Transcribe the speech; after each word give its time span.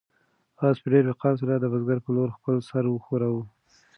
آس 0.67 0.77
په 0.83 0.87
ډېر 0.93 1.05
وقار 1.09 1.33
سره 1.41 1.53
د 1.55 1.65
بزګر 1.71 1.99
په 2.05 2.11
لور 2.15 2.29
خپل 2.37 2.55
سر 2.69 2.83
وښوراوه. 2.89 3.43